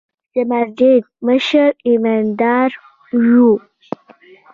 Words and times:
د 0.33 0.35
مسجد 0.51 1.01
مشر 1.27 1.69
ايمانداره 1.87 2.77
وي. 3.27 3.51